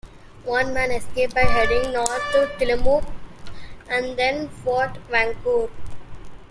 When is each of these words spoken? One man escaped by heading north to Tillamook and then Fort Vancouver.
One 0.45 0.73
man 0.73 0.89
escaped 0.91 1.35
by 1.35 1.41
heading 1.43 1.93
north 1.93 2.23
to 2.31 2.49
Tillamook 2.57 3.03
and 3.87 4.17
then 4.17 4.47
Fort 4.49 4.97
Vancouver. 5.11 5.69